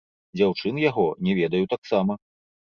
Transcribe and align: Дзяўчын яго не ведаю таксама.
Дзяўчын 0.37 0.79
яго 0.89 1.05
не 1.29 1.37
ведаю 1.43 1.63
таксама. 1.77 2.21